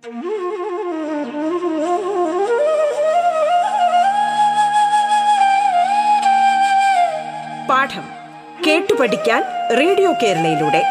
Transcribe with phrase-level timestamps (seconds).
[0.00, 0.12] പാഠം
[8.66, 9.42] കേട്ടു പഠിക്കാൻ
[9.78, 10.82] റേഡിയോ കേരളയിലൂടെ.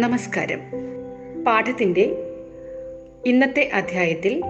[0.00, 0.60] നമസ്കാരം.
[1.44, 2.27] പാഠത്തിന്റെ
[3.26, 4.42] ഇന്നത്തെ അധ്യായത്തിൽ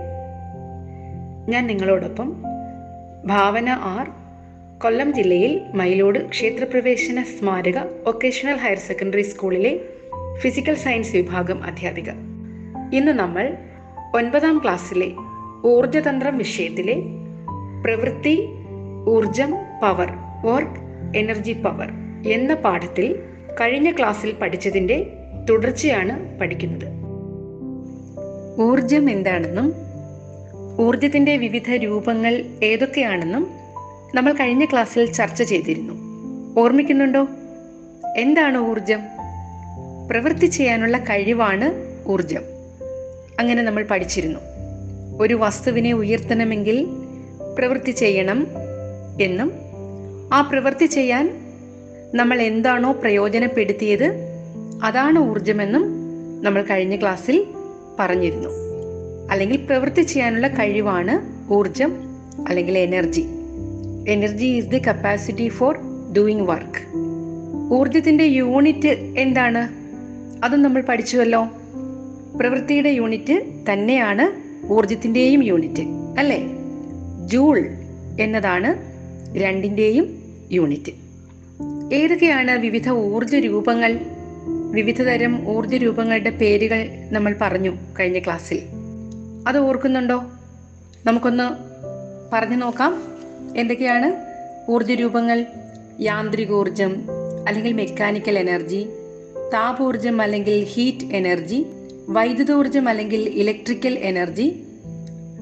[1.48, 2.42] ഞാൻ നിങ്ങളോടൊപ്പം
[3.26, 4.10] ഭാവന ആർ
[4.78, 9.80] കൊല്ലം ജില്ലയിൽ മയിലോട് ക്ഷേത്രപ്രവേശന സ്മാരക വൊക്കേഷണൽ ഹയർ സെക്കൻഡറി സ്കൂളിലെ
[10.38, 12.10] ഫിസിക്കൽ സയൻസ് വിഭാഗം അധ്യാപിക.
[12.92, 13.56] ഇന്ന് നമ്മൾ
[14.14, 15.12] ഒൻപതാം ക്ലാസ്സിലെ
[15.66, 16.94] ഊർജതന്ത്രം വിഷയത്തിലെ
[17.84, 18.48] പ്രവൃത്തി
[19.08, 20.10] ഊർജം പവർ
[20.44, 20.80] വർക്ക്
[21.18, 21.88] എനർജി പവർ
[22.26, 23.16] എന്ന പാഠത്തിൽ
[23.60, 25.06] കഴിഞ്ഞ ക്ലാസ്സിൽ പഠിച്ചതിന്റെ
[25.50, 27.07] തുടർച്ചയാണ് പഠിക്കുന്നത്.
[28.60, 29.74] ഊർജം എന്താണെന്നും
[30.80, 33.50] ഊർജത്തിന്റെ വിവിധ രൂപങ്ങൾ ഏതൊക്കെയാണെന്നും
[34.14, 35.94] നമ്മൾ കഴിഞ്ഞ ക്ലാസ്സിൽ ചർച്ച ചെയ്തിരുന്നു.
[36.60, 37.28] ഓർമ്മിക്കുന്നുണ്ടോ?
[38.16, 39.00] എന്താണ് ഊർജം
[40.10, 41.66] പ്രവൃത്തി ചെയ്യാനുള്ള കഴിവാണ്
[42.10, 42.42] ഊർജം
[43.40, 44.40] അങ്ങനെ നമ്മൾ പഠിച്ചിരുന്നു.
[45.20, 46.86] ഒരു വസ്തുവിനെ ഉയർത്തണമെങ്കിൽ
[47.58, 48.46] പ്രവൃത്തി ചെയ്യണം
[49.20, 49.52] എന്നും
[50.34, 51.24] ആ പ്രവൃത്തി ചെയ്യാൻ
[52.14, 54.04] നമ്മൾ എന്താണോ പ്രയോജനപ്പെടുത്തിയത്
[54.82, 55.84] അതാണ് ഊർജമെന്നും
[56.42, 57.46] നമ്മൾ കഴിഞ്ഞ ക്ലാസ്സിൽ
[57.98, 58.48] പറഞ്ഞിരുന്നു.
[59.30, 61.14] അല്ലെങ്കിൽ പ്രവൃത്തി ചെയ്യാനുള്ള കഴിവാണ്
[61.52, 61.92] ഊർജം
[62.48, 63.24] അല്ലെങ്കിൽ energy
[64.08, 65.78] energy is the capacity for
[66.16, 66.98] doing work
[67.74, 68.88] ഊർജത്തിന്റെ unit
[69.18, 69.68] എന്താണ്?
[70.44, 71.48] അതും നമ്മൾ പഠിച്ചുവല്ലോ.
[72.40, 75.80] പ്രവൃത്തിയുടെ യൂണിറ്റ് തന്നെയാണ് ഊർജത്തിന്റെയും യൂണിറ്റ്
[76.18, 76.46] അല്ലേ?
[77.26, 77.68] ജൂൾ
[78.20, 78.70] എന്നതാണ്
[79.38, 80.18] രണ്ടിന്റെയും
[80.52, 80.92] യൂണിറ്റ്
[81.94, 84.00] ഏതൊക്കെയാണ് വിവിധ ഊർജ രൂപങ്ങൾ?
[84.70, 88.62] വിവിധ തരം ഊർജ രൂപങ്ങളുടെ പേരുകൾ നമ്മൾ പറഞ്ഞു കഴിഞ്ഞ ക്ലാസ്സിൽ.
[89.48, 90.24] അത് ഓർക്കുന്നുണ്ടോ?
[91.06, 91.44] നമുക്കൊന്ന്
[92.32, 93.02] പറഞ്ഞു നോക്കാം.
[93.56, 94.14] എന്തൊക്കെയാണ്
[94.70, 95.46] ഊർജ രൂപങ്ങൾ
[96.00, 97.06] യാന്ത്രികോർജം
[97.48, 98.86] അല്ലെങ്കിൽ മെക്കാനിക്കൽ എനർജി
[99.54, 101.66] താപോർജം അല്ലെങ്കിൽ ഹീറ്റ് എനർജി
[102.08, 104.62] വൈദ്യുതോർജം അല്ലെങ്കിൽ ഇലക്ട്രിക്കൽ എനർജി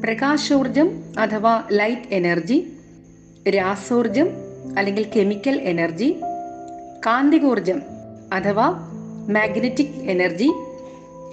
[0.05, 2.73] പ്രകാശോർജം അഥവാ ലൈറ്റ് എനർജി
[3.49, 4.29] രാസോർജം
[4.79, 6.17] അല്ലെങ്കിൽ കെമിക്കൽ എനർജി
[7.07, 7.83] കാന്തികോർജം
[8.33, 8.93] അഥവാ
[9.29, 10.53] മാഗ്നറ്റിക് എനർജി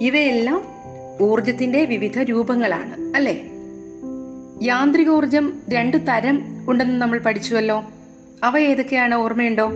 [0.00, 0.62] ഇവയെല്ലാം
[1.22, 3.50] ഊർജത്തിന്റെ വിവിധ രൂപങ്ങളാണ് അല്ലേ?
[4.62, 7.84] യാന്ത്രികോർജം രണ്ട് തരം ഉണ്ടെന്ന് നമ്മൾ പഠിച്ചുവല്ലോ.
[8.42, 9.70] അവ ഏതൊക്കെയാണ് ഓർമ്മയുണ്ടോ?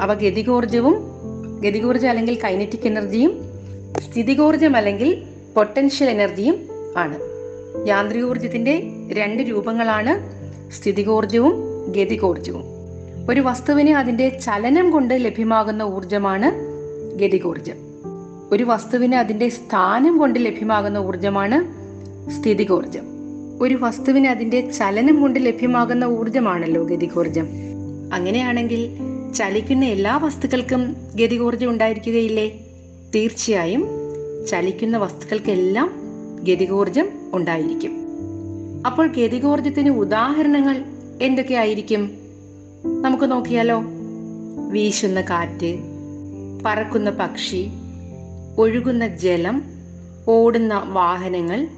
[0.00, 0.96] അവ ഗതികോർജവും
[1.60, 3.40] ഗതികോർജം അല്ലെങ്കിൽ കൈനറ്റിക് എനർജിയും
[4.00, 5.24] സ്ഥിതികോർജം അല്ലെങ്കിൽ
[5.56, 7.18] പൊട്ടൻഷ്യൽ എനർജിയും ആണ്.
[7.88, 8.82] യാന്ത്രികോർജത്തിന്റെ
[9.12, 10.38] രണ്ട് രൂപങ്ങളാണ്
[10.72, 11.54] സ്ഥിതികോർജവും
[11.92, 12.62] ഗതികോർജവും
[13.30, 16.67] ഒരു വസ്തുവിനെ അതിന്റെ ചലനം കൊണ്ട് ലഭ്യമാകുന്ന ഊർജമാണ്
[17.20, 17.74] ഗതികോർജം.
[18.50, 21.78] ഒരു വസ്തുവിന് അതിന്റെ സ്ഥാനം കൊണ്ട് ലഭ്യമാകുന്ന ഊർജമാണ്
[22.30, 23.02] സ്ഥിതികോർജം.
[23.60, 27.48] ഒരു വസ്തുവിന് അതിന്റെ ചലനം കൊണ്ട് ലഭ്യമാകുന്ന ഊർജമാണല്ലോ ഗതികോർജം.
[28.12, 28.88] അങ്ങനെയാണെങ്കിൽ
[29.34, 32.60] ചലിക്കുന്ന എല്ലാ വസ്തുക്കൾക്കും ഗതികോർജം ഉണ്ടായിരിക്കുകയില്ലേ?
[33.14, 33.86] തീർച്ചയായും
[34.50, 35.90] ചലിക്കുന്ന വസ്തുക്കൾക്കെല്ലാം
[36.48, 37.92] ഗതികോർജം ഉണ്ടായിരിക്കും.
[38.86, 40.84] അപ്പോൾ ഗതികോർജത്തിന് ഉദാഹരണങ്ങൾ
[41.22, 42.10] എന്തൊക്കെയായിരിക്കും
[42.84, 43.82] നമുക്ക് നോക്കിയാലോ.
[44.70, 45.78] വീശുന്ന കാറ്റ്
[46.66, 47.68] പറക്കുന്ന പക്ഷി
[48.58, 49.62] ഒഴുകുന്ന ജലം
[50.28, 51.68] ഓടുന്ന വാഹനങ്ങൾ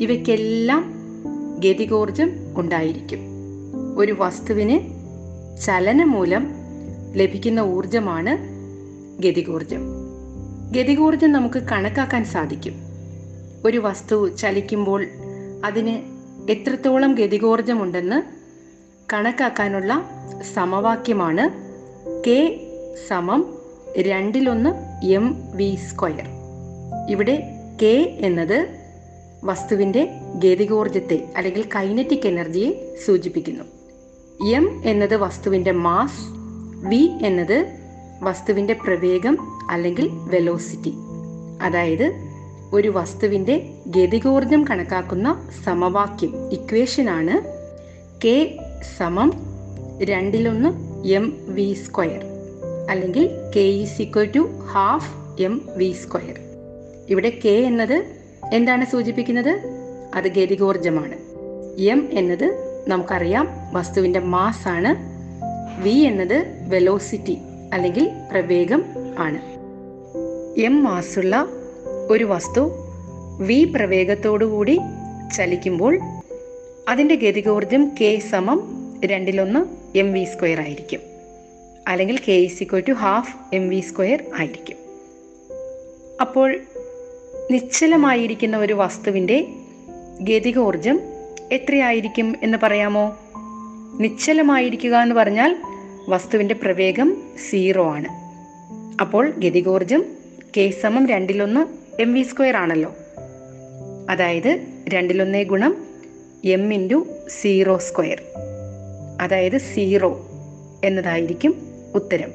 [0.00, 0.94] ഇവയ്ക്കെല്ലാം
[1.58, 3.18] ഗതികോർജം ഉണ്ടായിരിക്കും.
[3.96, 4.80] ഒരു വസ്തുവിന്
[5.64, 6.54] ചലനം മൂലം
[7.12, 8.38] ലഭിക്കുന്ന ഊർജമാണ്
[9.22, 9.80] ഗതികോർജം.
[10.72, 12.74] ഗതികോർജം നമുക്ക് കണക്കാക്കാൻ സാധിക്കും.
[13.64, 15.06] ഒരു വസ്തു ചലിക്കുമ്പോൾ
[15.64, 16.20] അതിന്
[16.50, 18.22] എത്രത്തോളം ഗതികോർജമുണ്ടെന്ന്
[19.12, 20.10] കണക്കാക്കാനുള്ള
[20.54, 21.50] സമവാക്യമാണ്
[22.26, 22.60] കെ
[23.08, 23.59] സമം
[23.96, 24.70] രണ്ടിലൊന്ന്
[25.06, 26.26] എം വി സ്ക്വയർ
[27.08, 27.34] ഇവിടെ
[27.82, 28.68] കെ എന്നത്
[29.44, 33.64] വസ്തുവിന്റെ ഗതികോർജത്തെ അല്ലെങ്കിൽ കൈനറ്റിക് എനർജിയെ സൂചിപ്പിക്കുന്നു.
[34.54, 36.22] എം എന്നത് വസ്തുവിന്റെ മാസ്
[36.88, 37.66] വി എന്നത്
[38.22, 39.38] വസ്തുവിന്റെ പ്രവേഗം
[39.70, 40.92] അല്ലെങ്കിൽ വെലോസിറ്റി
[41.60, 42.12] അതായത്
[42.72, 45.28] ഒരു വസ്തുവിന്റെ ഗതികോർജം കണക്കാക്കുന്ന
[45.64, 47.36] സമവാക്യം ഇക്വേഷനാണ്
[48.24, 48.58] കെ
[48.98, 49.32] സമം
[50.02, 50.68] രണ്ടിലൊന്ന്
[51.08, 52.29] എം വി സ്ക്വയർ
[52.90, 54.38] അല്ലെങ്കിൽ K is equal to
[54.72, 56.34] half M V square
[57.08, 58.04] ഇവിടെ കെ എന്നത്
[58.52, 59.60] എന്താണ് സൂചിപ്പിക്കുന്നത്?
[60.14, 61.16] അത് ഗതികോർജമാണ്
[61.80, 62.46] എം എന്നത്
[62.88, 64.96] നമുക്കറിയാം വസ്തുവിന്റെ മാസ് ആണ്.
[65.82, 67.38] വി എന്നത് വെലോസിറ്റി
[67.72, 68.84] അല്ലെങ്കിൽ പ്രവേഗം
[69.18, 69.40] ആണ്.
[70.60, 71.46] എം മാസുള്ള
[72.10, 72.70] ഒരു വസ്തു
[73.40, 74.80] വി പ്രവേഗത്തോടുകൂടി
[75.36, 75.98] ചലിക്കുമ്പോൾ
[76.88, 78.72] അതിന്റെ ഗതികോർജം കെ സമം
[79.04, 79.60] രണ്ടിലൊന്ന്
[79.98, 81.09] എം വി സ്ക്വയർ ആയിരിക്കും.
[81.90, 84.76] അല്ലെങ്കിൽ K is equal to half M V square ആയിരിക്കും.
[86.20, 86.58] അപ്പോൾ
[87.50, 89.46] നിശ്ചലമായിരിക്കുന്ന ഒരു വസ്തുവിന്റെ
[90.20, 91.00] ഗതികോർജം
[91.52, 93.18] എത്രയായിരിക്കും എന്ന് പറയാമോ?
[94.00, 95.56] നിശ്ചലമായിരിക്കുക എന്ന് പറഞ്ഞാൽ
[96.08, 98.08] വസ്തുവിന്റെ പ്രവേഗം സീറോ ആണ്.
[99.00, 100.04] അപ്പോൾ ഗതികോർജം
[100.56, 101.66] കെ സമം രണ്ടിലൊന്ന്
[102.02, 102.94] എം വി സ്ക്വയർ ആണല്ലോ.
[104.10, 105.84] അതായത് രണ്ടിലൊന്നേ ഗുണം
[106.44, 108.22] എം ഇന്റു സീറോ സ്ക്വയർ
[109.20, 110.26] അതായത് സീറോ
[110.84, 112.32] എന്നതായിരിക്കും ഉത്തരം.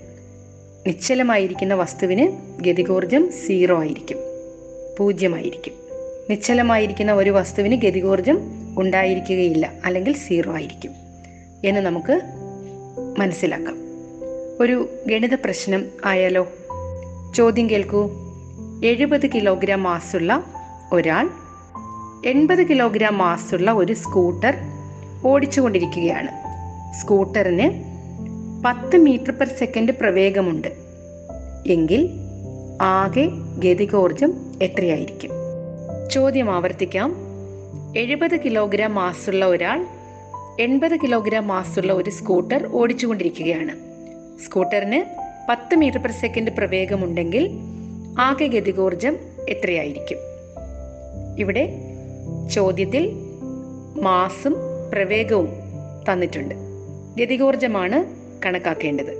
[0.87, 2.31] നിശ്ചലമായിരിക്കുന്ന വസ്തുവിന്
[2.63, 4.17] ഗതികോർജം സീറോ ആയിരിക്കും.
[4.99, 5.73] പൂജ്യമായിരിക്കും.
[6.29, 8.37] നിശ്ചലമായിരിക്കുന്ന ഒരു വസ്തുവിന് ഗതികോർജം
[8.77, 10.91] ഉണ്ടായിരിക്കുകയില്ല അല്ലെങ്കിൽ സീറോ ആയിരിക്കും
[11.65, 12.21] എന്ന് നമുക്ക്
[13.17, 13.77] മനസ്സിലാക്കാം.
[14.59, 16.47] ഒരു ഗണിത പ്രശ്നം ആയാലോ?
[17.35, 18.11] ചോദ്യം കേൾക്കൂ.
[18.85, 20.43] എഴുപത് കിലോഗ്രാം മാസുള്ള
[20.93, 21.29] ഒരാൾ
[22.25, 24.53] എൺപത് കിലോഗ്രാം മാസുള്ള ഒരു സ്കൂട്ടർ
[25.25, 26.29] ഓടിച്ചുകൊണ്ടിരിക്കുകയാണ്.
[27.01, 27.94] സ്കൂട്ടറിന്
[28.65, 30.67] പത്ത് മീറ്റർ പെർ സെക്കൻഡ് പ്രവേഗമുണ്ട്.
[31.67, 32.09] എങ്കിൽ
[32.81, 33.29] ആകെ
[33.59, 35.31] ഗതികോർജം എത്രയായിരിക്കും?
[36.11, 37.15] ചോദ്യം ആവർത്തിക്കാം.
[37.97, 39.85] എഴുപത് കിലോഗ്രാം മാസുള്ള ഒരാൾ
[40.59, 43.71] എൺപത് കിലോഗ്രാം മാസുള്ള ഒരു സ്കൂട്ടർ ഓടിച്ചുകൊണ്ടിരിക്കുകയാണ്.
[44.45, 45.03] സ്കൂട്ടറിന്
[45.49, 47.49] പത്ത് മീറ്റർ പെർ സെക്കൻഡ് പ്രവേഗമുണ്ടെങ്കിൽ
[48.19, 49.17] ആകെ ഗതികോർജം
[49.49, 50.17] എത്രയായിരിക്കും?
[51.39, 51.73] ഇവിടെ
[52.53, 53.11] ചോദ്യത്തിൽ
[54.01, 54.55] മാസും
[54.91, 55.49] പ്രവേഗവും
[56.11, 56.55] തന്നിട്ടുണ്ട്.
[57.19, 58.14] ഗതികോർജമാണ്
[58.45, 59.17] കണക്കാക്കേണ്ടത്.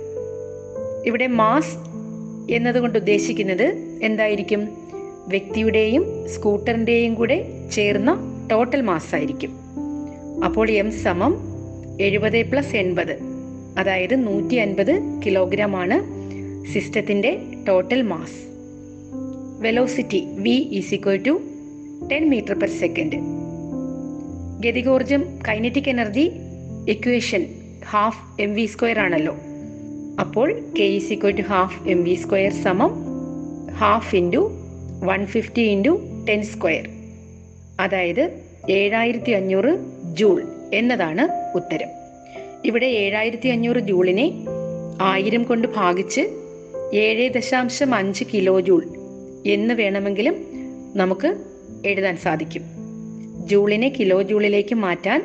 [1.06, 1.76] ഇവിടെ മാസ്
[2.52, 4.68] എന്നതുകൊണ്ട് ഉദ്ദേശിക്കുന്നത് എന്തായിരിക്കും?
[5.28, 8.18] വ്യക്തിയുടെയും സ്കൂട്ടറിന്റെയും കൂടെ ചേർന്ന
[8.52, 9.52] ടോട്ടൽ മാസ് ആയിരിക്കും.
[10.44, 11.56] അപ്പോൾ എം സമം
[12.00, 13.18] എഴുപത് പ്ലസ് എൺപത്
[13.78, 16.16] അതായത് നൂറ്റി അൻപത് കിലോഗ്രാം ആണ്
[16.72, 17.38] സിസ്റ്റത്തിന്റെ
[17.68, 18.46] total mass
[19.60, 21.40] velocity V is equal to
[22.12, 23.18] ten metre per second
[24.66, 26.30] ഗതികോർജം kinetic energy
[26.88, 27.55] equation
[27.90, 29.34] half M V square ആണല്ലോ.
[30.20, 32.92] അപ്പോൾ K is equal to half M V square സമം
[33.74, 34.50] half into
[35.04, 36.88] one fifty into ten square
[37.80, 38.22] അതായത്
[38.70, 39.72] ഏഴായിരത്തി അഞ്ഞൂറ്
[40.14, 40.42] joule
[40.74, 41.24] എന്നതാണ്
[41.54, 41.88] ഉത്തരം.
[42.64, 44.26] ഇവിടെ ഏഴായിരത്തി അഞ്ഞൂറ് ജൂളിനെ
[45.00, 46.22] ആയിരം കൊണ്ട് ഭാഗിച്ച്
[46.94, 48.84] ഏഴ് ദശാംശം അഞ്ച് കിലോ ജൂൾ
[49.46, 50.36] എന്ന് വേണമെങ്കിലും
[50.94, 51.36] നമുക്ക്
[51.86, 52.62] എഴുതാൻ സാധിക്കും.
[53.46, 55.22] ജൂളിനെ കിലോ ജൂളിലേക്ക് മാറ്റാൻ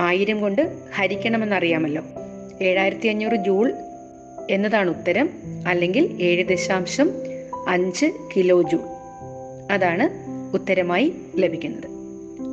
[0.00, 2.02] ആയിരം കൊണ്ട് ഹരിക്കണമെന്നറിയാമല്ലോ.
[2.62, 3.72] ഏഴായിരത്തി അഞ്ഞൂറ് ജൂൾ
[4.50, 5.30] എന്നതാണ് ഉത്തരം.
[5.68, 7.10] അല്ലെങ്കിൽ ഏഴ് ദശാംശം
[7.68, 8.06] അഞ്ച്
[8.36, 8.80] കിലോ ജൂൾ.
[9.72, 10.10] അതാണ്
[10.54, 11.90] ഉത്തരമായി ലഭിക്കുന്നത്.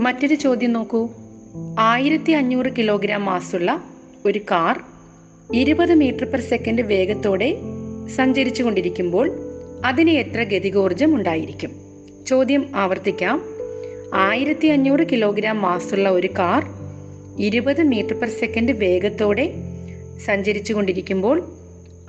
[0.01, 1.09] മറ്റൊരു ചോദ്യം നോക്കൂ.
[1.79, 3.83] ആയിരത്തി അഞ്ഞൂറ് കിലോഗ്രാം മാസുള്ള
[4.25, 4.81] ഒരു കാർ
[5.53, 7.57] ഇരുപത് മീറ്റർ പെർ സെക്കൻഡ് വേഗത്തോടെ
[8.15, 9.31] സഞ്ചരിച്ചു കൊണ്ടിരിക്കുമ്പോൾ
[9.85, 11.71] അതിന് എത്ര ഗതികോർജം ഉണ്ടായിരിക്കും?
[12.27, 13.41] ചോദ്യം ആവർത്തിക്കാം.
[14.13, 16.76] ആയിരത്തി അഞ്ഞൂറ് കിലോഗ്രാം മാസുള്ള ഒരു കാർ
[17.39, 19.53] ഇരുപത് മീറ്റർ പെർ സെക്കൻഡ് വേഗത്തോടെ
[20.25, 21.43] സഞ്ചരിച്ചു കൊണ്ടിരിക്കുമ്പോൾ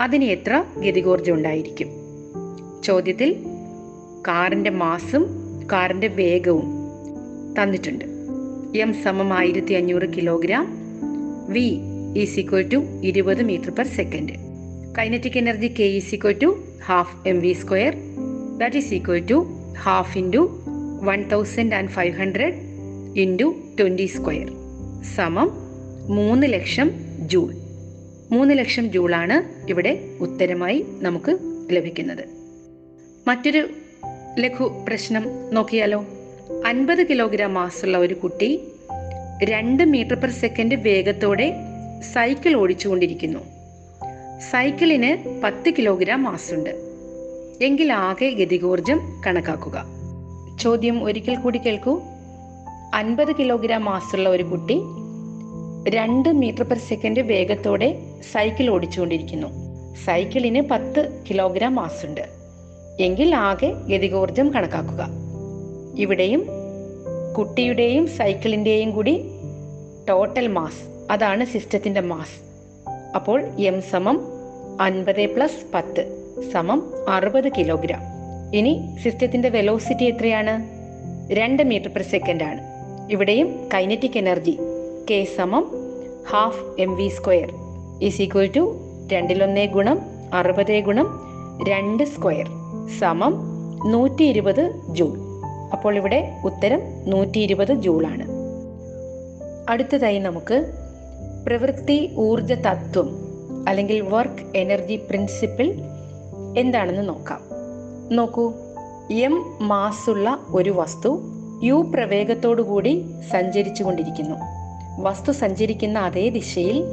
[0.01, 1.89] അതിന് എത്ര ഗതികോർജം ഉണ്ടായിരിക്കും?
[2.85, 3.37] ചോദ്യത്തിൽ
[4.29, 5.27] കാറിന്റെ മാസും
[5.73, 6.65] കാറിന്റെ വേഗവും
[7.63, 8.05] തന്നിട്ടുണ്ട്.
[8.79, 10.79] എം സമം ആയിരത്തി അഞ്ഞൂറ് kilogram.
[11.49, 11.79] V
[12.17, 14.33] is equal to ഇരുപത് metre per second.
[14.99, 17.95] Kinetic energy K is equal to half M V square
[18.59, 19.47] that is equal to
[19.79, 20.63] half into
[21.03, 22.55] one thousand and five hundred
[23.17, 24.58] into twenty square
[25.03, 25.51] സമം
[26.09, 27.55] മൂന്ന് ലക്ഷം joule.
[28.31, 31.39] മൂന്ന് ലക്ഷം ജൂളാണ് ഇവിടെ ഉത്തരമായി നമുക്ക്
[31.71, 32.25] ലഭിക്കുന്നത്.
[33.29, 33.69] മറ്റൊരു
[34.39, 36.07] ലഘു പ്രശ്നം നോക്കിയാലോ?
[36.67, 38.61] അൻപത് കിലോഗ്രാം മാസുള്ള ഒരു കുട്ടി
[39.45, 41.55] രണ്ട് മീറ്റർ പെർ സെക്കൻഡ് വേഗത്തോടെ
[42.13, 43.39] സൈക്കിൾ ഓടിച്ചുകൊണ്ടിരിക്കുന്നു.
[44.51, 46.71] സൈക്കിളിന് പത്ത് കിലോഗ്രാം മാസുണ്ട്
[47.63, 49.85] എങ്കിൽ ആകെ ഗതികോർജം കണക്കാക്കുക.
[50.61, 52.03] ചോദ്യം ഒരിക്കൽ കൂടി കേൾക്കൂ.
[52.95, 54.81] അൻപത് കിലോഗ്രാം മാസുള്ള ഒരു കുട്ടി
[55.89, 57.99] രണ്ട് മീറ്റർ പെർ സെക്കൻഡ് വേഗത്തോടെ
[58.33, 59.49] സൈക്കിൾ ഓടിച്ചുകൊണ്ടിരിക്കുന്നു.
[60.05, 62.21] സൈക്കിളിന് പത്ത് കിലോഗ്രാം മാസുണ്ട്
[63.01, 65.09] എങ്കിൽ ആകെ ഗതികോർജം കണക്കാക്കുക.
[65.99, 66.47] ഇവിടെയും
[67.39, 69.23] കുട്ടിയുടെയും സൈക്കിളിന്റെയും കൂടി
[70.09, 72.37] ടോട്ടൽ മാസ് അതാണ് സിസ്റ്റത്തിന്റെ മാസ്
[73.15, 74.21] അപ്പോൾ എം സമം
[74.81, 78.03] അൻപത് പ്ലസ് പത്ത് സമം അറുപത് കിലോഗ്രാം
[78.55, 80.79] ഇനി സിസ്റ്റത്തിന്റെ വെലോസിറ്റി എത്രയാണ്?
[81.33, 82.68] രണ്ട് മീറ്റർ പെർ സെക്കൻഡ് ആണ്.
[83.11, 84.59] ഇവിടെയും കൈനറ്റിക് എനർജി
[85.11, 85.65] കെ സമം
[86.31, 87.51] half M V square
[88.01, 88.63] is equal to
[89.13, 89.99] രണ്ടിലൊന്നേ ഗുണം
[90.33, 91.09] അറുപത് ഗുണം
[91.69, 92.49] രണ്ട് സ്ക്വയർ
[92.99, 93.35] സമം
[93.93, 95.15] നൂറ്റി ഇരുപത് ജൂൾ.
[95.73, 98.27] അപ്പോൾ ഇവിടെ ഉത്തരം നൂറ്റി ഇരുപത് ജൂളാണ്
[99.69, 100.73] അടുത്തതായി നമുക്ക്
[101.47, 103.09] പ്രവൃത്തി ഊർജ തത്വം
[103.69, 105.67] അല്ലെങ്കിൽ വർക്ക് എനർജി പ്രിൻസിപ്പിൾ
[106.57, 107.41] എന്താണെന്ന് നോക്കാം.
[108.11, 108.53] നോക്കൂ
[109.11, 114.37] എം മാസുള്ള ഒരു വസ്തു യു പ്രവേഗത്തോടുകൂടി സഞ്ചരിച്ചു കൊണ്ടിരിക്കുന്നു
[115.01, 116.85] വസ്തു സഞ്ചരിക്കുന്ന അതേ ദിശയിൽ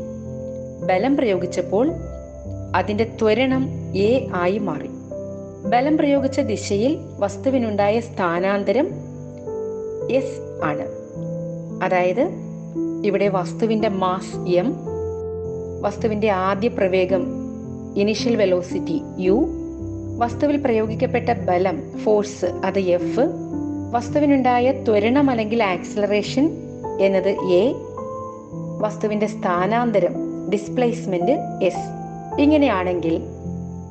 [0.85, 1.91] ബലം പ്രയോഗിച്ചപ്പോൾ
[2.75, 4.89] അതിന്റെ ത്വരണം എ ആയി മാറി.
[5.69, 8.89] ബലം പ്രയോഗിച്ച ദിശയിൽ വസ്തുവിനുണ്ടായ സ്ഥാനാന്തരം
[10.11, 10.85] എസ് ആണ്.
[11.83, 12.29] അതായത്
[13.05, 14.75] ഇവിടെ വസ്തുവിന്റെ മാസ് എം
[15.81, 17.25] വസ്തുവിന്റെ ആദ്യ പ്രവേഗം
[17.97, 19.47] ഇനിഷ്യൽ വെലോസിറ്റി യു
[20.17, 23.19] വസ്തുവിൽ പ്രയോഗിക്കപ്പെട്ട ബലം ഫോഴ്സ് അത് എഫ്
[23.95, 26.51] വസ്തുവിനുണ്ടായ ത്വരണം അല്ലെങ്കിൽ ആക്സിലറേഷൻ
[27.01, 27.73] എന്നത് എ
[28.79, 30.13] വസ്തുവിന്റെ സ്ഥാനാന്തരം
[30.49, 31.31] ഡിസ്പ്ലേസ്മെന്റ്
[31.63, 31.85] എസ്
[32.41, 33.21] ഇങ്ങനെയാണെങ്കിൽ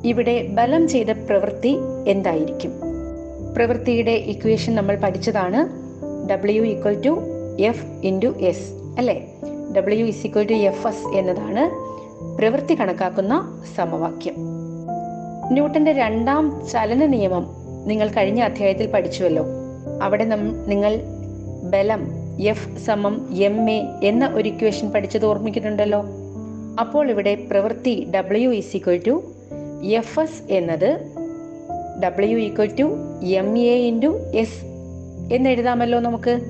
[0.04, 1.76] ഇവിടെ ബലം ചെയ്ത പ്രവൃത്തി
[2.08, 2.72] എന്തായിരിക്കും?
[3.56, 5.60] പ്രവൃത്തിയുടെ ഇക്വേഷൻ നമ്മൾ പഠിച്ചതാണ്
[6.30, 7.18] W equal to
[7.62, 9.26] F into S അല്ലേ?
[9.76, 11.64] W is equal to F S എന്നതാണ്
[12.38, 14.34] പ്രവൃത്തി കണക്കാക്കുന്ന സമവാക്യം.
[15.50, 17.46] ന്യൂട്ടന്റെ രണ്ടാം ചലന നിയമം
[17.86, 19.63] നിങ്ങൾ കഴിഞ്ഞ അധ്യായത്തിൽ പഠിച്ചുവല്ലോ.
[20.02, 21.00] അവിടെ നിങ്ങൾ
[21.70, 26.04] ബലം എഫ് സമം എം എ എന്ന ഒരു ഇക്വേഷൻ പഠിച്ചത് ഓർമ്മിക്കുന്നുണ്ടല്ലോ.
[26.80, 29.22] അപ്പോൾ ഇവിടെ പ്രവൃത്തി W is equal to
[29.84, 31.12] F S എന്നത്
[32.02, 32.82] W equal to
[33.24, 34.64] M A into S
[35.32, 36.40] എന്ന് എഴുതാമല്ലോ നമുക്ക്.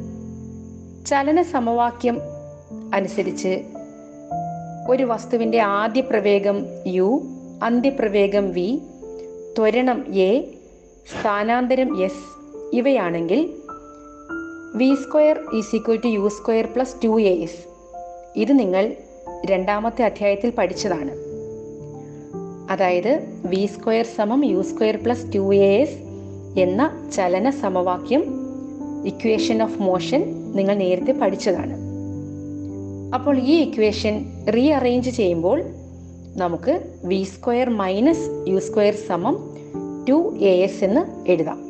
[1.07, 2.19] ചലന സമവാക്യം
[2.95, 3.65] അനുസരിച്ച്
[4.89, 7.23] ഒരു വസ്തുവിന്റെ ആദ്യ പ്രവേഗം യു
[7.63, 8.79] അന്ത്യപ്രവേഗം വി
[9.59, 10.55] ത്വരണം എ
[11.11, 12.44] സ്ഥാനാന്തരം S
[12.75, 13.55] ഇവയാണെങ്കിൽ
[14.75, 17.69] V square is equal to U square plus two S
[18.37, 18.95] ഇത് നിങ്ങൾ
[19.47, 21.11] രണ്ടാമത്തെ അധ്യായത്തിൽ പഠിച്ചതാണ്.
[22.71, 25.99] അതായത് വി സ്ക്വയർ സമം U square plus two S
[26.61, 28.25] എന്ന ചലന സമവാക്യം
[29.07, 31.77] ഇക്വേഷൻ ഓഫ് മോഷൻ നിങ്ങൾ നേരത്തെ പഠിച്ചതാണ്.
[33.15, 35.65] അപ്പോൾ ഈ ഇക്വേഷൻ റീ അറേഞ്ച് ചെയ്യുമ്പോൾ
[36.37, 39.57] നമുക്ക് V square minus U square സമം
[40.09, 41.64] ടു എ എസ് എന്ന് എഴുതാം.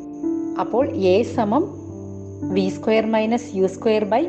[0.59, 1.63] അപ്പോൾ എ സമം
[2.53, 4.27] V square minus U square by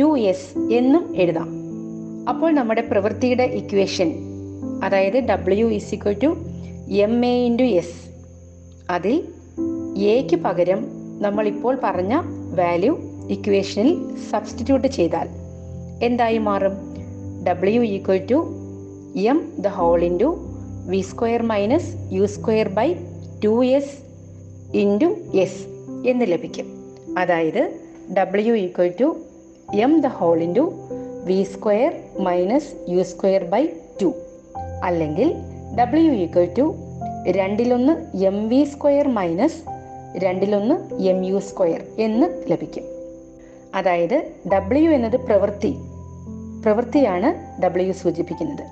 [0.00, 1.48] two S എന്നും എഴുതാം.
[2.28, 4.14] അപ്പോൾ നമ്മുടെ പ്രവൃത്തിയുടെ ഇക്വേഷൻ
[4.82, 6.36] അതായത് W is equal to
[6.92, 8.10] M A into S
[8.90, 9.28] അതിൽ
[9.98, 10.86] എക്ക് പകരം
[11.22, 12.14] നമ്മൾ ഇപ്പോൾ പറഞ്ഞ
[12.54, 12.98] വാല്യൂ
[13.30, 15.28] ഇക്വേഷനിൽ സബ്സ്റ്റിറ്റ്യൂട്ട് ചെയ്താൽ
[16.02, 16.72] എന്തായി മാറും?
[17.44, 18.34] W equal to
[19.18, 20.36] M the whole into
[20.88, 22.94] V square minus U square by
[23.44, 24.05] two S
[24.76, 25.66] into S
[26.06, 26.66] എന്ന് ലഭിക്കും.
[27.18, 27.72] അതായത്
[28.18, 29.16] W equal to
[29.74, 30.72] M the whole into
[31.24, 33.66] V square minus U square by
[34.02, 34.12] two
[34.84, 35.34] അല്ലെങ്കിൽ
[35.78, 36.74] W equal to
[37.28, 39.62] രണ്ടിലൊന്ന് M V square minus
[40.18, 42.84] രണ്ടിലൊന്ന് M U square എന്ന് ലഭിക്കും.
[43.74, 45.74] അതായത് W എന്നത് പ്രവൃത്തി.
[46.62, 48.66] പ്രവൃത്തിയാണ് ഡബ്ല്യു സൂചിപ്പിക്കുന്നത്.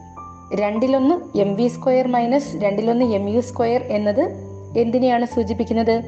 [0.56, 6.02] രണ്ടിലൊന്ന് എം വി സ്ക്വയർ മൈനസ് രണ്ടിലൊന്ന് എം യു സ്ക്വയർ എന്നത് എന്തിനെയാണ് സൂചിപ്പിക്കുന്നത്?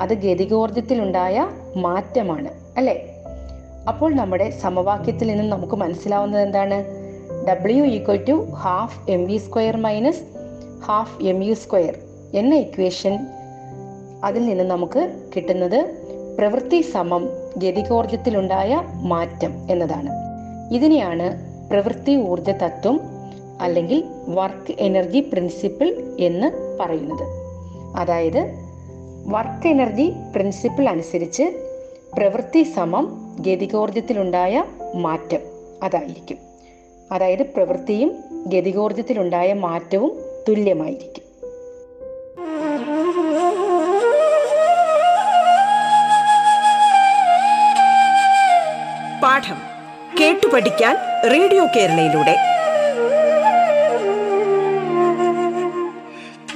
[0.00, 3.10] അത് ഗതികോർജത്തിലുണ്ടായ മാറ്റമാണ് അല്ലേ?
[3.88, 6.84] അപ്പോൾ നമ്മുടെ സമവാക്യത്തിൽ നിന്നും നമുക്ക് മനസ്സിലാവുന്നത് എന്താണ്?
[7.48, 10.22] W equal to half M V square minus
[10.84, 11.98] half M U square
[12.34, 13.18] എന്ന ഇക്വേഷൻ
[14.24, 16.04] അതിൽ നിന്ന് നമുക്ക് കിട്ടുന്നത്
[16.38, 20.10] പ്രവൃത്തി സമം ഗതികോർജത്തിലുണ്ടായ മാറ്റം എന്നതാണ്.
[20.74, 23.00] ഇതിനെയാണ് പ്രവൃത്തി ഊർജ തത്വം
[23.60, 27.43] അല്ലെങ്കിൽ വർക്ക് എനർജി പ്രിൻസിപ്പിൾ എന്ന് പറയുന്നത്.
[27.94, 28.54] അതായത്
[29.26, 31.42] വർക്ക് എനർജി പ്രിൻസിപ്പിൾ അനുസരിച്ച്
[32.12, 35.38] പ്രവൃത്തി സമം ഗതികോർജത്തിലുണ്ടായ മാറ്റം
[35.82, 36.38] അതായിരിക്കും.
[37.12, 41.24] അതായത് പ്രവൃത്തിയും ഗതികോർജത്തിലുണ്ടായ മാറ്റവും തുല്യമായിരിക്കും.
[49.22, 49.56] പാഠം
[50.20, 50.96] കേട്ടു പഠിക്കാൻ
[51.30, 52.53] റേഡിയോ കേരളയിലൂടെ.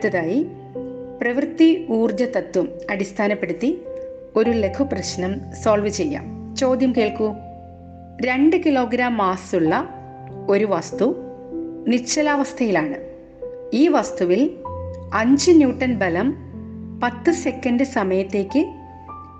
[0.00, 0.46] അടുത്തതായി
[1.20, 3.84] പ്രവൃത്തി ഊർജ തത്വം അടിസ്ഥാനപ്പെടുത്തി
[4.36, 6.54] ഒരു ലഘു പ്രശ്നം സോൾവ് ചെയ്യാം.
[6.56, 7.34] ചോദ്യം കേൾക്കൂ.
[8.26, 9.88] രണ്ട് കിലോഗ്രാം മാസുള്ള
[10.48, 11.14] ഒരു വസ്തു
[11.88, 12.94] നിശ്ചലാവസ്ഥയിലാണ്.
[13.72, 14.56] ഈ വസ്തുവിൽ
[15.14, 16.36] അഞ്ച് ന്യൂട്ടൺ ബലം
[17.02, 18.66] പത്ത് സെക്കൻഡ് സമയത്തേക്ക്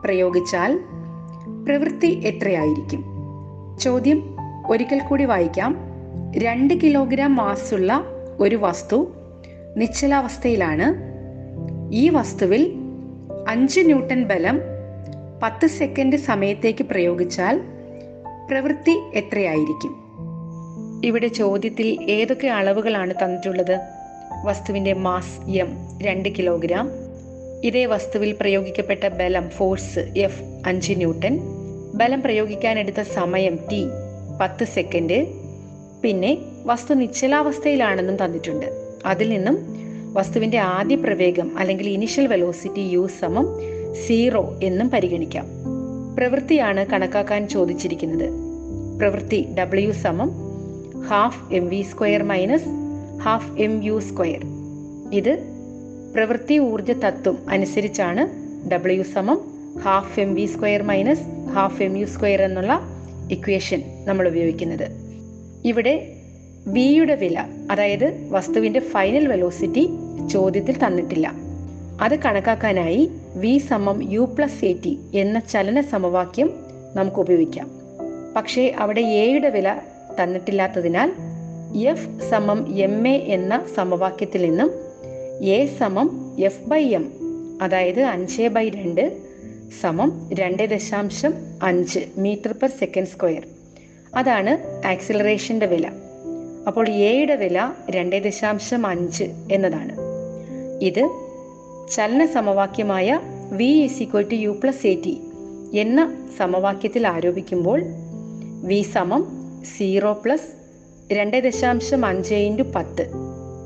[0.05, 0.81] പ്രയോഗിച്ചാൽ
[1.64, 3.05] പ്രവൃത്തി എത്രയായിരിക്കും?
[3.81, 4.37] ചോദ്യം
[4.71, 5.76] ഒരിക്കൽ കൂടി വായിക്കാം.
[6.37, 8.05] രണ്ട് കിലോഗ്രാം മാസുള്ള
[8.40, 9.12] ഒരു വസ്തു
[9.77, 10.95] നിശ്ചലാവസ്ഥയിലാണ്.
[11.93, 12.73] ഈ വസ്തുവിൽ
[13.49, 14.61] അഞ്ച് ന്യൂട്ടൺ ബലം
[15.43, 17.61] പത്ത് സെക്കൻഡ് സമയത്തേക്ക് പ്രയോഗിച്ചാൽ
[18.50, 19.97] പ്രവൃത്തി എത്രയായിരിക്കും?
[21.05, 23.81] ഇവിടെ ചോദ്യത്തിൽ ഏതൊക്കെ അളവുകളാണ് തന്നിട്ടുള്ളത്?
[24.45, 26.91] വസ്തുവിന്റെ മാസ് എം രണ്ട് കിലോഗ്രാം.
[27.65, 31.41] ഇതേ വസ്തുവിൽ പ്രയോഗിക്കപ്പെട്ട ബലം ഫോഴ്സ് എഫ് അഞ്ച് ന്യൂട്ടൺ.
[31.95, 33.87] ബലം പ്രയോഗിക്കാനെടുത്ത സമയം ടി
[34.41, 35.27] പത്ത് സെക്കൻഡ്.
[36.03, 38.79] പിന്നെ വസ്തു നിശ്ചലാവസ്ഥയിലാണെന്നും തന്നിട്ടുണ്ട്.
[39.07, 39.80] അതിൽ നിന്നും
[40.12, 43.47] വസ്തുവിന്റെ ആദ്യ പ്രവേഗം അല്ലെങ്കിൽ ഇനിഷ്യൽ വെലോസിറ്റി യു സമം
[44.07, 45.47] സീറോ എന്നും പരിഗണിക്കാം.
[46.16, 48.28] പ്രവൃത്തിയാണ് കണക്കാക്കാൻ ചോദിച്ചിരിക്കുന്നത്.
[48.99, 50.30] പ്രവൃത്തി ഡബ്ല്യു സമം
[51.09, 52.64] half M V square minus
[53.23, 54.40] half M U square
[55.12, 55.61] ഇത്
[56.14, 58.23] പ്രവൃത്തി ഊർജ തത്വം അനുസരിച്ചാണ്
[58.69, 59.40] ഡബ്ല്യു സമം
[59.83, 62.80] half M V square minus half M U square എന്നുള്ള
[63.30, 64.90] ഇക്വേഷൻ നമ്മൾ ഉപയോഗിക്കുന്നത്.
[65.64, 66.20] ഇവിടെ
[66.67, 69.88] വിയുടെ വില അതായത് വസ്തുവിന്റെ ഫൈനൽ വെലോസിറ്റി
[70.33, 71.33] ചോദ്യത്തിൽ തന്നിട്ടില്ല.
[72.00, 76.50] അത് കണക്കാക്കാനായി വി സമം യു പ്ലസ് എ ടി എന്ന ചലന സമവാക്യം
[76.97, 77.71] നമുക്ക് ഉപയോഗിക്കാം.
[78.37, 79.81] പക്ഷേ അവിടെ എയുടെ വില
[80.23, 81.12] തന്നിട്ടില്ലാത്തതിനാൽ
[81.79, 84.71] എഫ് സമം എം എ എന്ന സമവാക്യത്തിൽ നിന്നും
[85.45, 87.12] എ സമം എഫ് ബൈ എം
[87.62, 89.21] അതായത് അഞ്ച് ബൈ രണ്ട്
[89.81, 93.47] സമം രണ്ട് ദശാംശം അഞ്ച് മീറ്റർ പെർ സെക്കൻഡ് സ്ക്വയർ
[94.14, 95.90] അതാണ് ആക്സിലറേഷന്റെ വില.
[96.67, 99.95] അപ്പോൾ എയുടെ വില രണ്ട് ദശാംശം അഞ്ച് എന്നതാണ്.
[100.85, 101.11] ഇത്
[101.93, 103.21] ചലന സമവാക്യമായ
[103.52, 105.21] V is equal to U plus A T
[105.75, 107.83] എന്ന സമവാക്യത്തിൽ ആരോപിക്കുമ്പോൾ
[108.64, 109.23] വി സമം
[109.76, 110.49] സീറോ പ്ലസ്
[111.12, 113.11] രണ്ട് ദശാംശം അഞ്ച് ഇന്റു പത്ത്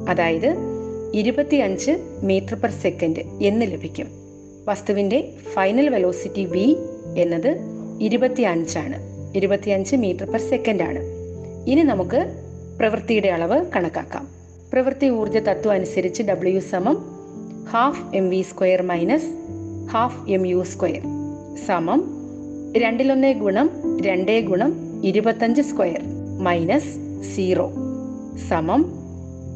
[0.09, 0.57] അതായത്
[1.15, 1.91] ഇരുപത്തിയഞ്ച്
[2.23, 4.07] മീറ്റർ പെർ സെക്കൻഡ് എന്ന് ലഭിക്കും.
[4.69, 6.77] വസ്തുവിന്റെ ഫൈനൽ വെലോസിറ്റി വി
[7.19, 7.59] എന്നത്
[8.01, 8.97] ഇരുപത്തി അഞ്ചാണ്
[9.37, 10.99] ഇരുപത്തിയഞ്ച് മീറ്റർ പെർ സെക്കൻഡാണ്
[11.71, 12.44] ഇനി നമുക്ക്
[12.79, 14.29] പ്രവൃത്തിയുടെ അളവ് കണക്കാക്കാം.
[14.73, 17.05] പ്രവൃത്തി ഊർജ തത്വം അനുസരിച്ച് ഡബ്ല്യു സമം
[17.71, 19.27] half M V square minus
[19.91, 21.03] half M U square
[21.67, 22.05] സമം
[22.77, 23.71] രണ്ടിലൊന്നേ ഗുണം
[24.03, 24.73] രണ്ടേ ഗുണം
[25.05, 26.01] ഇരുപത്തഞ്ച് സ്ക്വയർ
[26.43, 26.97] മൈനസ്
[27.35, 27.73] സീറോ
[28.49, 28.93] സമം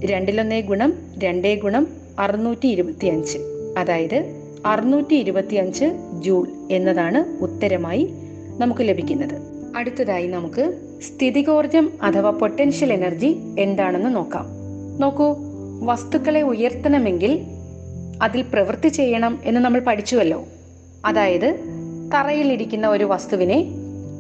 [0.04, 3.38] രണ്ടിലൊന്നേ ഗുണം രണ്ടേ ഗുണം അറുന്നൂറ്റി ഇരുപത്തിയഞ്ച്.
[3.78, 4.24] അതായത്
[4.66, 5.84] അറുന്നൂറ്റി ഇരുപത്തിയഞ്ച്
[6.20, 8.14] ജൂൾ എന്നതാണ് ഉത്തരമായി
[8.58, 9.40] നമുക്ക് ലഭിക്കുന്നത്.
[9.76, 14.46] അടുത്തതായി നമുക്ക് സ്ഥിതികോർജം അഥവാ പൊട്ടൻഷ്യൽ എനർജി എന്താണെന്ന് നോക്കാം.
[14.98, 15.36] നോക്കൂ
[15.82, 17.40] വസ്തുക്കളെ ഉയർത്തണമെങ്കിൽ
[18.22, 20.44] അതിൽ പ്രവൃത്തി ചെയ്യണം എന്ന് നമ്മൾ പഠിച്ചുവല്ലോ.
[21.06, 21.58] അതായത്
[22.14, 23.68] തറയിലിരിക്കുന്ന ഒരു വസ്തുവിനെ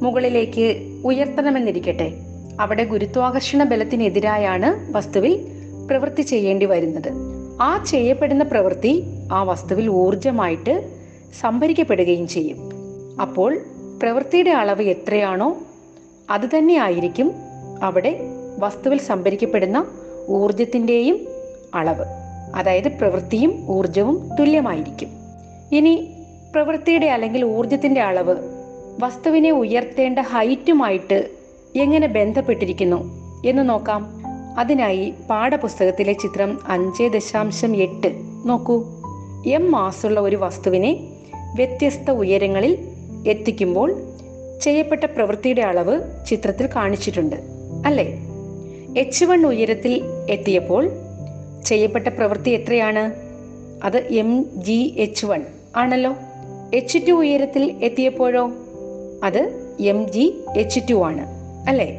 [0.02, 2.12] മുകളിലേക്ക് ഉയർത്തണമെന്നിരിക്കട്ടെ.
[2.60, 5.46] അവിടെ ഗുരുത്വാകർഷണ ബലത്തിനെതിരായാണ് വസ്തുവിൽ
[5.90, 7.12] പ്രവൃത്തി ചെയ്യേണ്ടി വരുന്നത്.
[7.60, 10.88] ആ ചെയ്യപ്പെടുന്ന പ്രവൃത്തി ആ വസ്തുവിൽ ഊർജമായിട്ട്
[11.40, 12.58] സംഭരിക്കപ്പെടുകയും ചെയ്യും.
[13.20, 13.58] അപ്പോൾ
[14.02, 15.58] പ്രവൃത്തിയുടെ അളവ് എത്രയാണോ
[16.30, 17.32] അത് തന്നെ ആയിരിക്കും
[17.82, 18.20] അവിടെ
[18.58, 19.86] വസ്തുവിൽ സംഭരിക്കപ്പെടുന്ന
[20.28, 21.26] ഊർജത്തിന്റെയും
[21.74, 22.04] അളവ്.
[22.54, 25.08] അതായത് പ്രവൃത്തിയും ഊർജവും തുല്യമായിരിക്കും.
[25.72, 26.08] ഇനി
[26.54, 28.36] പ്രവൃത്തിയുടെ അല്ലെങ്കിൽ ഊർജത്തിന്റെ അളവ്
[29.00, 31.28] വസ്തുവിനെ ഉയർത്തേണ്ട ഹൈറ്റുമായിട്ട്
[31.76, 34.06] എങ്ങനെ ബന്ധപ്പെട്ടിരിക്കുന്നു എന്ന് നോക്കാം.
[34.58, 38.08] അതിനായി പാഠപുസ്തകത്തിലെ ചിത്രം അഞ്ച് ദശാംശം എട്ട്
[38.44, 38.84] നോക്കൂ.
[39.46, 41.08] എം മാസുള്ള ഒരു വസ്തുവിനെ
[41.54, 42.78] വ്യത്യസ്ത ഉയരങ്ങളിൽ
[43.28, 43.94] എത്തിക്കുമ്പോൾ
[44.62, 47.36] ചെയ്യപ്പെട്ട പ്രവൃത്തിയുടെ അളവ് ചിത്രത്തിൽ കാണിച്ചിട്ടുണ്ട്
[47.86, 48.18] അല്ലേ?
[48.98, 50.90] എച്ച് വൺ ഉയരത്തിൽ എത്തിയപ്പോൾ
[51.66, 53.12] ചെയ്യപ്പെട്ട പ്രവൃത്തി എത്രയാണ്?
[53.84, 55.44] അത് എം ജി എച്ച് വൺ
[55.76, 56.16] ആണല്ലോ.
[56.74, 58.50] എച്ച് ടു ഉയരത്തിൽ എത്തിയപ്പോഴോ?
[59.24, 61.26] അത് എം ജി എച്ച് ടു ആണ്
[61.68, 61.98] അല്ലേ?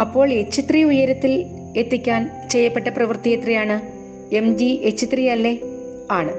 [0.00, 3.80] അപ്പോൾ എച്ച് ത്രീ ഉയരത്തിൽ എത്തിക്കാൻ ചെയ്യപ്പെട്ട പ്രവൃത്തി എത്രയാണ്?
[4.34, 5.58] എം ജി എച്ച് ത്രീ അല്ലേ?
[6.10, 6.32] ആണ്.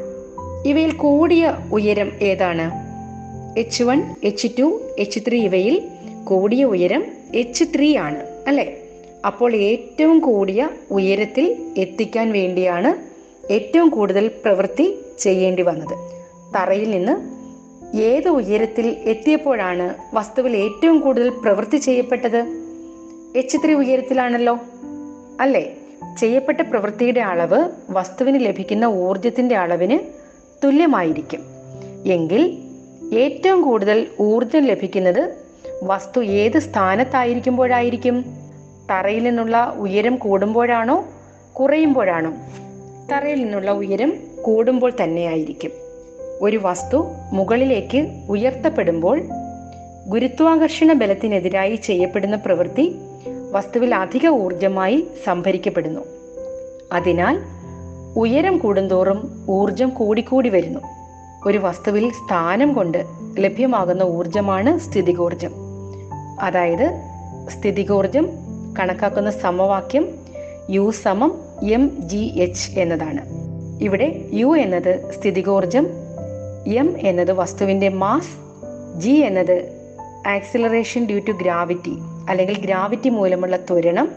[0.67, 2.82] ഇവയിൽ കൂടിയ ഉയരം ഏതാണ്?
[3.57, 5.87] H one H two H three ഇവയിൽ
[6.23, 8.77] കൂടിയ ഉയരം എച്ച് ത്രീ ആണ് അല്ലേ?
[9.25, 13.13] അപ്പോൾ ഏറ്റവും കൂടിയ ഉയരത്തിൽ എത്തിക്കാൻ വേണ്ടിയാണ്
[13.53, 15.97] ഏറ്റവും കൂടുതൽ പ്രവൃത്തി ചെയ്യേണ്ടി വന്നത്.
[16.55, 17.33] തറയിൽ നിന്ന്
[17.97, 22.45] ഏത് ഉയരത്തിൽ എത്തിയപ്പോഴാണ് വസ്തുവിൽ ഏറ്റവും കൂടുതൽ പ്രവൃത്തി ചെയ്യപ്പെട്ടത്?
[23.35, 24.59] എച്ച് ത്രീ ഉയരത്തിലാണല്ലോ
[25.39, 25.73] അല്ലേ?
[26.19, 29.99] ചെയ്യപ്പെട്ട പ്രവൃത്തിയുടെ അളവ് വസ്തുവിന് ലഭിക്കുന്ന ഊർജത്തിന്റെ അളവിന്
[30.63, 31.39] തുല്യമായിരിക്കും.
[32.05, 32.62] എങ്കിൽ
[33.13, 35.35] ഏറ്റവും കൂടുതൽ ഊർജം ലഭിക്കുന്നത്
[35.83, 38.25] വസ്തു ഏത് സ്ഥാനത്തായിരിക്കുമ്പോഴായിരിക്കും?
[38.91, 41.05] തറയിൽ നിന്നുള്ള ഉയരം കൂടുമ്പോഴാണോ?
[41.53, 42.33] കുറയുമ്പോഴാണോ?
[43.11, 45.71] തറയിൽ നിന്നുള്ള ഉയരം കൂടുമ്പോൾ തന്നെയായിരിക്കും.
[46.41, 49.21] ഒരു വസ്തു മുകളിലേക്ക് ഉയർത്തപ്പെടുമ്പോൾ
[50.07, 52.95] ഗുരുത്വാകർഷണ ബലത്തിനെതിരായി ചെയ്യപ്പെടുന്ന പ്രവൃത്തി
[53.51, 56.01] വസ്തുവിൽ അധിക ഊർജമായി സംഭരിക്കപ്പെടുന്നു.
[56.91, 57.39] അതിനാൽ
[58.17, 60.79] ഉയരം കൂടുന്തോറും ഊർജം കൂടിക്കൂടി വരുന്നു.
[61.45, 63.05] ഒരു വസ്തുവിൽ സ്ഥാനം കൊണ്ട്
[63.39, 65.51] ലഭ്യമാകുന്ന ഊർജമാണ് സ്ഥിതികോർജം
[66.41, 67.01] അതായത്
[67.49, 68.29] സ്ഥിതികോർജം
[68.79, 70.07] കണക്കാക്കുന്ന സമവാക്യം
[70.69, 73.21] യു സമം എം ജി എച്ച് എന്നതാണ്.
[73.83, 75.87] ഇവിടെ യു എന്നത് സ്ഥിതികോർജം
[76.67, 78.43] എം എന്നത് വസ്തുവിന്റെ മാസ്
[78.99, 79.83] ജി എന്നത്
[80.27, 81.97] ആക്സിലറേഷൻ ഡ്യൂ ടു ഗ്രാവിറ്റി
[82.29, 84.11] അല്ലെങ്കിൽ ഗ്രാവിറ്റി മൂലമുള്ള ത്വരണം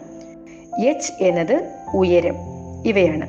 [0.87, 2.35] എച്ച് എന്നത് ഉയരം
[2.87, 3.27] ഇവയാണ്.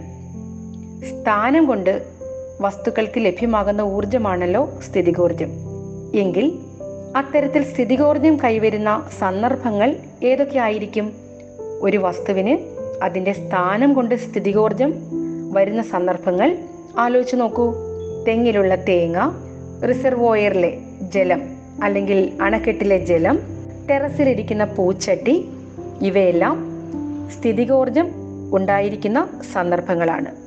[1.05, 2.16] സ്ഥാനം കൊണ്ട്
[2.61, 5.49] വസ്തുക്കൾക്ക് ലഭ്യമാകുന്ന ഊർജമാണല്ലോ സ്ഥിതികോർജം
[6.15, 6.59] എങ്കിൽ
[7.15, 11.13] അത്തരത്തിൽ സ്ഥിതികോർജം കൈവരുന്ന സന്ദർഭങ്ങൾ ഏതൊക്കെയായിരിക്കും?
[11.81, 12.57] ഒരു വസ്തുവിന്
[13.03, 14.93] അതിന്റെ സ്ഥാനം കൊണ്ട് സ്ഥിതികോർജം
[15.53, 16.57] വരുന്ന സന്ദർഭങ്ങൾ
[16.97, 17.75] ആലോചിച്ച് നോക്കൂ.
[18.27, 19.17] തെങ്ങിലുള്ള തേങ്ങ
[19.89, 21.41] റിസർവോയറിലെ ജലം
[21.83, 23.39] അല്ലെങ്കിൽ അണക്കെട്ടിലെ ജലം
[23.89, 25.49] ടെറസിലിരിക്കുന്ന പൂച്ചട്ടി
[26.01, 26.67] ഇവയെല്ലാം
[27.39, 28.07] സ്ഥിതികോർജം
[28.55, 30.46] ഉണ്ടായിരിക്കുന്ന സന്ദർഭങ്ങളാണ്.